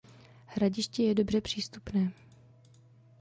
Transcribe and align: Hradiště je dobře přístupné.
Hradiště 0.45 1.03
je 1.03 1.15
dobře 1.15 1.41
přístupné. 1.41 2.11